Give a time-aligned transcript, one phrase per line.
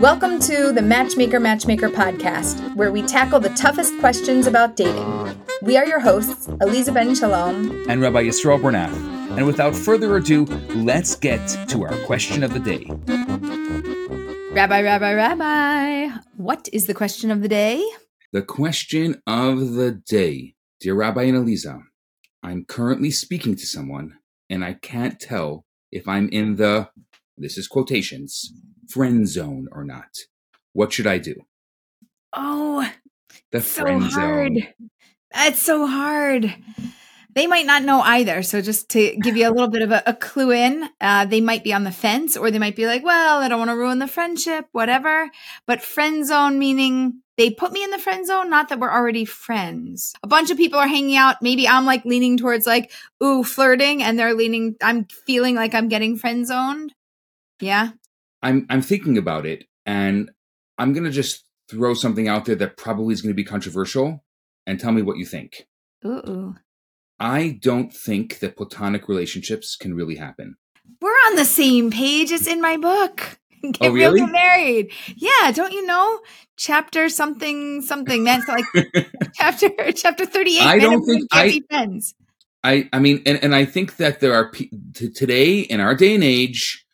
[0.00, 5.42] Welcome to the Matchmaker Matchmaker podcast, where we tackle the toughest questions about dating.
[5.62, 8.92] We are your hosts, Aleeza Ben Shalom and Rabbi Yisrael Bernath.
[9.38, 12.84] And without further ado, let's get to our question of the day.
[14.52, 17.82] Rabbi, Rabbi, Rabbi, what is the question of the day?
[18.34, 20.56] The question of the day.
[20.78, 21.80] Dear Rabbi and Aleeza,
[22.42, 24.18] I'm currently speaking to someone,
[24.50, 26.90] and I can't tell if I'm in the,
[27.38, 28.52] this is quotations,
[28.88, 30.18] friend zone or not.
[30.72, 31.34] What should I do?
[32.32, 32.88] Oh,
[33.52, 34.52] The so friend hard.
[34.54, 34.66] zone.
[35.32, 36.54] That's so hard.
[37.34, 38.42] They might not know either.
[38.42, 41.42] So, just to give you a little bit of a, a clue in, uh, they
[41.42, 43.76] might be on the fence or they might be like, well, I don't want to
[43.76, 45.30] ruin the friendship, whatever.
[45.66, 49.26] But friend zone meaning they put me in the friend zone, not that we're already
[49.26, 50.14] friends.
[50.22, 51.42] A bunch of people are hanging out.
[51.42, 52.90] Maybe I'm like leaning towards like,
[53.22, 56.94] ooh, flirting, and they're leaning, I'm feeling like I'm getting friend zoned.
[57.60, 57.90] Yeah.
[58.42, 60.30] I'm I'm thinking about it, and
[60.78, 64.24] I'm gonna just throw something out there that probably is gonna be controversial,
[64.66, 65.66] and tell me what you think.
[66.04, 66.54] Ooh.
[67.18, 70.56] I don't think that platonic relationships can really happen.
[71.00, 72.30] We're on the same page.
[72.30, 73.38] It's in my book.
[73.62, 74.30] Get Oh, real, really?
[74.30, 74.92] married.
[75.16, 76.20] Yeah, don't you know?
[76.58, 78.22] Chapter something something.
[78.24, 78.64] That's like
[79.34, 80.62] chapter chapter thirty eight.
[80.66, 82.14] I don't think I- friends.
[82.62, 85.94] I I mean, and, and I think that there are pe- t- today in our
[85.94, 86.84] day and age,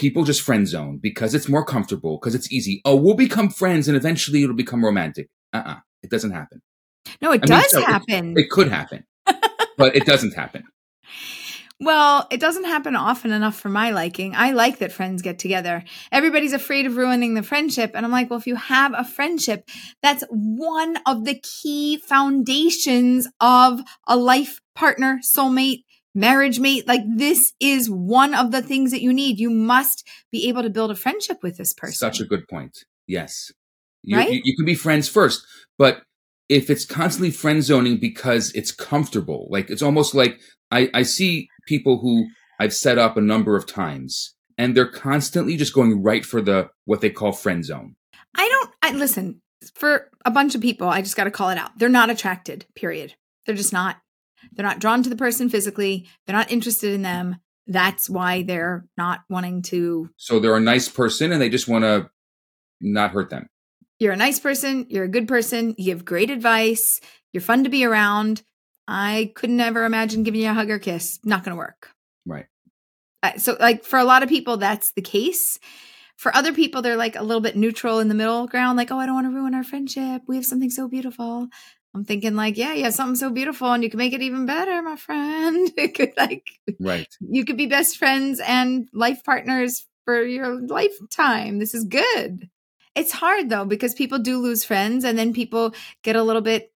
[0.00, 2.80] people just friend zone because it's more comfortable because it's easy.
[2.84, 5.28] Oh, we'll become friends, and eventually it'll become romantic.
[5.52, 6.62] Uh uh it doesn't happen.
[7.22, 8.34] No, it I mean, does so it- happen.
[8.36, 9.04] It could happen,
[9.76, 10.64] but it doesn't happen.
[11.80, 14.34] well, it doesn't happen often enough for my liking.
[14.36, 15.82] I like that friends get together.
[16.12, 17.92] Everybody's afraid of ruining the friendship.
[17.94, 19.66] And I'm like, well, if you have a friendship,
[20.02, 26.86] that's one of the key foundations of a life partner, soulmate, marriage mate.
[26.86, 29.38] Like this is one of the things that you need.
[29.38, 31.94] You must be able to build a friendship with this person.
[31.94, 32.84] Such a good point.
[33.06, 33.52] Yes,
[34.02, 34.30] you, Right?
[34.32, 35.44] you, you can be friends first,
[35.78, 36.02] but
[36.48, 41.48] if it's constantly friend zoning because it's comfortable, like it's almost like I, I see
[41.66, 42.26] people who
[42.58, 46.68] I've set up a number of times, and they're constantly just going right for the
[46.84, 47.96] what they call friend zone.
[48.36, 49.40] I don't, I listen
[49.74, 50.88] for a bunch of people.
[50.88, 51.78] I just got to call it out.
[51.78, 53.14] They're not attracted, period.
[53.46, 53.96] They're just not.
[54.52, 56.08] They're not drawn to the person physically.
[56.26, 57.36] They're not interested in them.
[57.66, 60.10] That's why they're not wanting to.
[60.16, 62.10] So they're a nice person, and they just want to
[62.80, 63.48] not hurt them.
[63.98, 64.86] You're a nice person.
[64.88, 65.74] You're a good person.
[65.78, 67.00] You give great advice.
[67.32, 68.42] You're fun to be around.
[68.88, 71.20] I could never imagine giving you a hug or kiss.
[71.22, 71.90] Not going to work.
[72.26, 72.46] Right.
[73.22, 75.58] Uh, so, like, for a lot of people, that's the case.
[76.16, 78.98] For other people, they're like a little bit neutral in the middle ground, like, oh,
[78.98, 80.22] I don't want to ruin our friendship.
[80.26, 81.48] We have something so beautiful.
[81.94, 84.46] I'm thinking, like, yeah, you have something so beautiful and you can make it even
[84.46, 85.70] better, my friend.
[85.76, 86.46] It could, like,
[86.78, 87.08] Right.
[87.20, 91.58] you could be best friends and life partners for your lifetime.
[91.58, 92.48] This is good.
[92.94, 96.72] It's hard though, because people do lose friends and then people get a little bit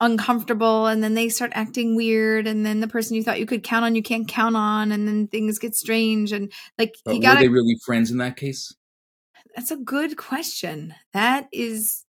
[0.00, 3.62] uncomfortable and then they start acting weird and then the person you thought you could
[3.62, 7.20] count on you can't count on and then things get strange and like But you
[7.20, 8.74] were gotta they really friends in that case?
[9.54, 12.04] that's a good question that is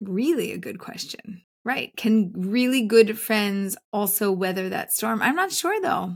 [0.00, 5.52] really a good question right can really good friends also weather that storm i'm not
[5.52, 6.14] sure though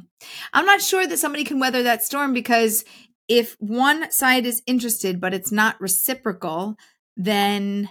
[0.53, 2.85] i'm not sure that somebody can weather that storm because
[3.29, 6.77] if one side is interested but it's not reciprocal
[7.17, 7.89] then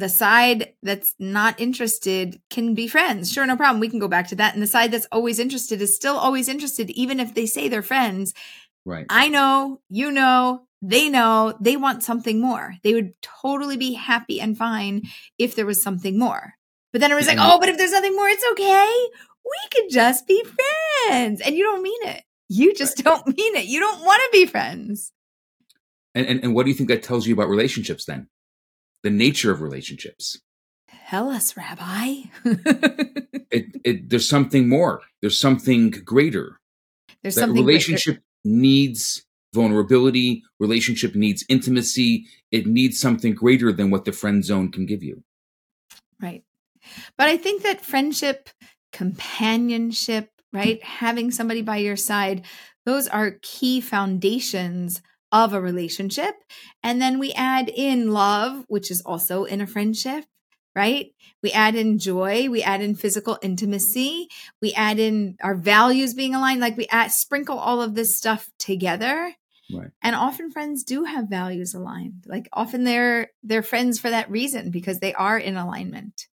[0.00, 3.30] the side that's not interested can be friends.
[3.30, 3.80] Sure, no problem.
[3.80, 4.54] We can go back to that.
[4.54, 7.82] And the side that's always interested is still always interested, even if they say they're
[7.82, 8.34] friends.
[8.84, 9.06] Right.
[9.10, 12.76] I know, you know, they know they want something more.
[12.82, 15.02] They would totally be happy and fine
[15.38, 16.54] if there was something more.
[16.92, 19.08] But then it was like, oh, but if there's nothing more, it's okay.
[19.44, 21.40] We could just be friends.
[21.40, 22.24] And you don't mean it.
[22.48, 23.66] You just don't mean it.
[23.66, 25.12] You don't want to be friends.
[26.14, 28.28] And, and and what do you think that tells you about relationships then?
[29.04, 30.40] The nature of relationships.
[31.08, 32.22] Tell us, Rabbi.
[33.50, 35.00] It, it there's something more.
[35.20, 36.60] There's something greater.
[37.22, 40.42] there's that something relationship needs vulnerability.
[40.58, 42.26] Relationship needs intimacy.
[42.50, 45.22] It needs something greater than what the friend zone can give you.
[46.20, 46.44] Right.
[47.16, 48.50] But I think that friendship,
[48.92, 50.82] companionship, right?
[50.82, 52.44] Having somebody by your side,
[52.86, 55.02] those are key foundations
[55.32, 56.34] of a relationship.
[56.82, 60.24] And then we add in love, which is also in a friendship,
[60.74, 61.12] right?
[61.42, 64.28] We add in joy, we add in physical intimacy,
[64.60, 68.50] we add in our values being aligned, like we add sprinkle all of this stuff
[68.58, 69.34] together.
[69.74, 69.90] Right.
[70.02, 72.24] And often friends do have values aligned.
[72.26, 76.26] Like often they're they're friends for that reason because they are in alignment.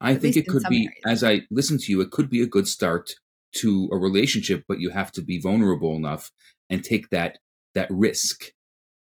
[0.00, 1.22] I think it could be, areas.
[1.22, 3.10] as I listen to you, it could be a good start
[3.56, 6.30] to a relationship, but you have to be vulnerable enough
[6.68, 7.38] and take that
[7.74, 8.52] that risk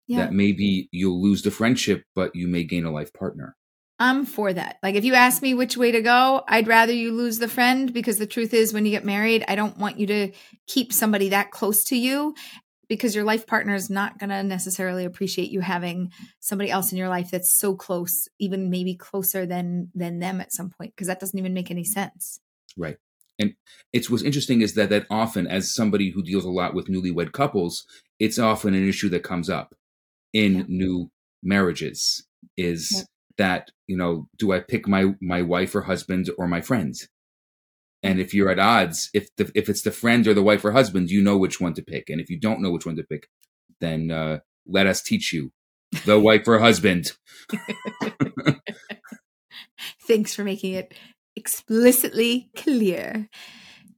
[0.06, 0.18] Yeah.
[0.18, 3.56] that maybe you'll lose the friendship, but you may gain a life partner.
[3.98, 4.78] I'm for that.
[4.82, 7.92] Like, if you ask me which way to go, I'd rather you lose the friend
[7.92, 10.32] because the truth is, when you get married, I don't want you to
[10.66, 12.34] keep somebody that close to you
[12.92, 16.98] because your life partner is not going to necessarily appreciate you having somebody else in
[16.98, 21.06] your life that's so close, even maybe closer than than them at some point, because
[21.06, 22.38] that doesn't even make any sense.
[22.76, 22.98] Right.
[23.38, 23.54] And
[23.94, 27.32] it's what's interesting is that that often, as somebody who deals a lot with newlywed
[27.32, 27.86] couples,
[28.18, 29.74] it's often an issue that comes up
[30.34, 30.66] in Yep.
[30.68, 31.10] new
[31.42, 32.26] marriages.
[32.58, 33.06] Is Yep.
[33.38, 36.94] that you know, do I pick my my wife or husband or my friend?
[38.02, 40.72] And if you're at odds, if the, if it's the friend or the wife or
[40.72, 42.10] husband, you know which one to pick.
[42.10, 43.28] And if you don't know which one to pick,
[43.80, 45.52] then uh, let us teach you,
[46.04, 47.12] the wife or husband.
[50.06, 50.94] Thanks for making it
[51.36, 53.28] explicitly clear.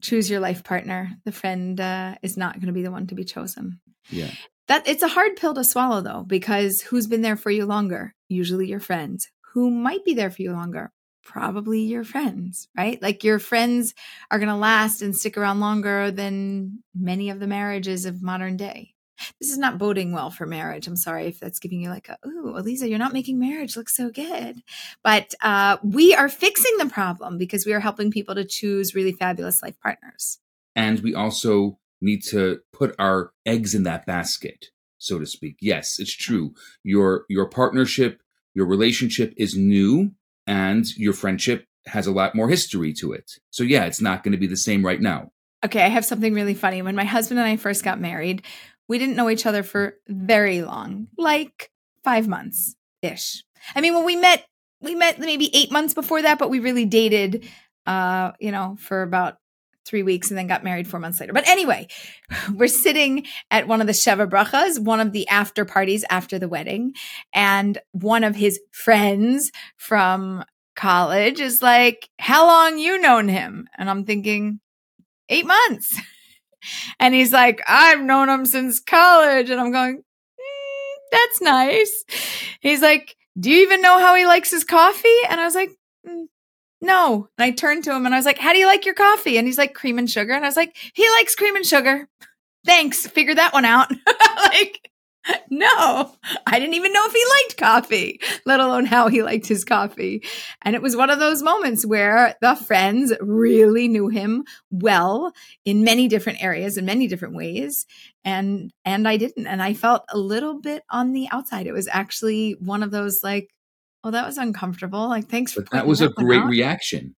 [0.03, 1.11] Choose your life partner.
[1.25, 3.81] The friend uh, is not going to be the one to be chosen.
[4.11, 4.31] Yeah.
[4.69, 8.15] That it's a hard pill to swallow though, because who's been there for you longer?
[8.29, 9.29] Usually your friends.
[9.53, 10.91] Who might be there for you longer?
[11.25, 13.01] Probably your friends, right?
[13.03, 13.95] Like your friends
[14.31, 18.57] are going to last and stick around longer than many of the marriages of modern
[18.57, 18.95] day.
[19.41, 20.87] This is not boding well for marriage.
[20.87, 23.89] I'm sorry if that's giving you like a, ooh, Aleeza, you're not making marriage look
[23.89, 24.61] so good.
[25.03, 29.13] But uh, we are fixing the problem because we are helping people to choose really
[29.13, 30.41] fabulous life partners.
[30.77, 34.67] and we also need to put our eggs in that basket
[34.99, 38.21] so to speak yes it's true your your partnership
[38.55, 40.11] your relationship is new
[40.47, 44.33] and your friendship has a lot more history to it so yeah it's not going
[44.33, 45.31] to be the same right now
[45.65, 46.83] Okay, I have something really funny.
[46.83, 48.43] When my husband and I first got married,
[48.87, 51.71] we didn't know each other for very long, like
[52.03, 53.43] five months ish.
[53.75, 54.45] I mean, when we met,
[54.83, 57.49] we met maybe eight months before that, but we really dated,
[57.87, 59.39] uh, you know, for about
[59.85, 61.33] three weeks and then got married four months later.
[61.33, 61.89] But anyway,
[62.55, 66.49] we're sitting at one of the Sheva Brachas, one of the after parties after the
[66.49, 66.95] wedding,
[67.33, 70.45] and one of his friends from
[70.77, 74.61] college is like, "How long you known him?" And I'm thinking,
[75.29, 76.01] eight months.
[76.99, 79.51] And he's like, I've known him since college.
[79.51, 82.05] And I'm going, "Mm, that's nice.
[82.61, 85.19] He's like, Do you even know how he likes his coffee?
[85.29, 85.69] And I was like,
[86.09, 86.25] "Mm,
[86.85, 87.29] No.
[87.39, 89.39] And I turned to him and I was like, How do you like your coffee?
[89.39, 90.35] And he's like, Cream and sugar.
[90.35, 92.09] And I was like, He likes cream and sugar.
[92.67, 93.07] Thanks.
[93.07, 93.91] Figure that one out.
[94.37, 94.91] like,
[95.51, 96.13] no,
[96.47, 100.23] I didn't even know if he liked coffee, let alone how he liked his coffee.
[100.61, 105.33] And it was one of those moments where the friends really knew him well
[105.65, 107.87] in many different areas in many different ways
[108.25, 111.67] and and I didn't and I felt a little bit on the outside.
[111.67, 113.49] It was actually one of those like
[114.05, 115.09] oh that was uncomfortable.
[115.09, 116.49] Like thanks for that was a great out.
[116.49, 117.17] reaction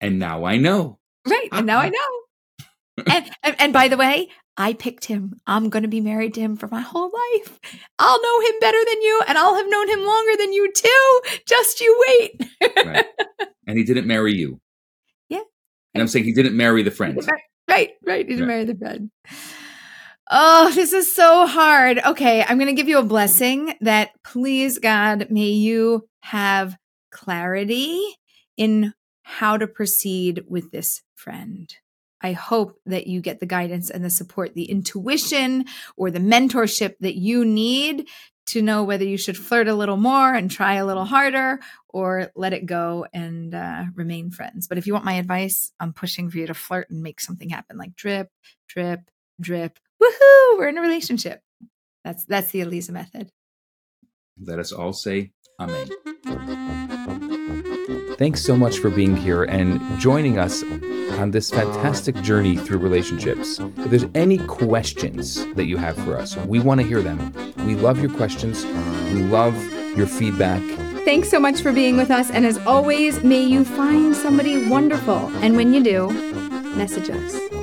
[0.00, 1.48] and now i know Right.
[1.52, 3.04] And now I know.
[3.06, 5.38] and, and and by the way, I picked him.
[5.46, 7.60] I'm going to be married to him for my whole life.
[7.98, 11.20] I'll know him better than you and I'll have known him longer than you too.
[11.46, 12.50] Just you wait.
[12.86, 13.04] right
[13.66, 14.60] and he didn't marry you
[15.28, 15.40] Yeah.
[15.94, 18.26] and i'm saying he didn't marry the friend Right, right, right.
[18.26, 18.46] Didn't Yeah.
[18.46, 19.10] marry the friend.
[20.30, 21.98] Oh, this is so hard.
[22.04, 26.76] Okay, I'm going to give you a blessing that please, God, may you have
[27.10, 28.02] clarity
[28.58, 28.92] in
[29.22, 31.74] how to proceed with this friend.
[32.20, 35.64] I hope that you get the guidance and the support, the intuition
[35.96, 38.06] or the mentorship that you need
[38.48, 41.58] to know whether you should flirt a little more and try a little harder
[41.88, 44.66] or let it go and uh, remain friends.
[44.66, 47.48] But if you want my advice, I'm pushing for you to flirt and make something
[47.48, 48.28] happen like drip,
[48.68, 49.78] drip, drip.
[50.02, 50.58] Woohoo!
[50.58, 51.40] We're in a relationship.
[52.04, 53.30] That's that's the Aleeza method.
[54.42, 55.88] let us all say amen
[58.18, 60.64] Thanks so much for being here and joining us
[61.20, 63.60] on this fantastic journey through relationships.
[63.60, 67.32] If there's any questions that you have for us, we want to hear them.
[67.64, 68.64] We love your questions.
[69.12, 69.54] We love
[69.96, 70.60] your feedback.
[71.04, 72.28] Thanks so much for being with us.
[72.32, 75.30] And as always, may you find somebody wonderful.
[75.42, 76.10] And when you do,
[76.76, 77.57] message us.